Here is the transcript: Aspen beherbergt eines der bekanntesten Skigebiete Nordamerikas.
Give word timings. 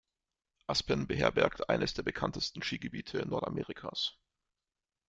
Aspen 0.65 1.05
beherbergt 1.05 1.69
eines 1.69 1.93
der 1.93 2.01
bekanntesten 2.01 2.63
Skigebiete 2.63 3.23
Nordamerikas. 3.27 4.17